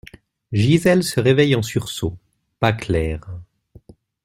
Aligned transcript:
Gisèle 0.51 1.03
se 1.03 1.19
réveille 1.19 1.53
en 1.55 1.61
sursaut, 1.61 2.17
pas 2.59 2.73
claire. 2.73 3.29